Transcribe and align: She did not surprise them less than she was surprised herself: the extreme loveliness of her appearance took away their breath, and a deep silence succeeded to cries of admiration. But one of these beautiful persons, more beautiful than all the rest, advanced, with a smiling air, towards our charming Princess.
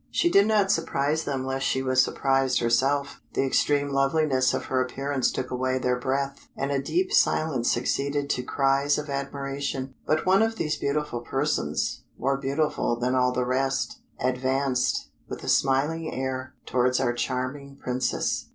She 0.09 0.31
did 0.31 0.47
not 0.47 0.71
surprise 0.71 1.25
them 1.25 1.45
less 1.45 1.57
than 1.57 1.61
she 1.67 1.83
was 1.83 2.03
surprised 2.03 2.59
herself: 2.59 3.21
the 3.33 3.45
extreme 3.45 3.89
loveliness 3.91 4.51
of 4.51 4.65
her 4.65 4.81
appearance 4.81 5.31
took 5.31 5.51
away 5.51 5.77
their 5.77 5.99
breath, 5.99 6.47
and 6.57 6.71
a 6.71 6.81
deep 6.81 7.13
silence 7.13 7.71
succeeded 7.71 8.27
to 8.31 8.41
cries 8.41 8.97
of 8.97 9.11
admiration. 9.11 9.93
But 10.07 10.25
one 10.25 10.41
of 10.41 10.55
these 10.55 10.75
beautiful 10.75 11.19
persons, 11.21 12.01
more 12.17 12.37
beautiful 12.37 12.95
than 12.95 13.13
all 13.13 13.31
the 13.31 13.45
rest, 13.45 13.99
advanced, 14.19 15.09
with 15.29 15.43
a 15.43 15.47
smiling 15.47 16.11
air, 16.11 16.55
towards 16.65 16.99
our 16.99 17.13
charming 17.13 17.75
Princess. 17.75 18.47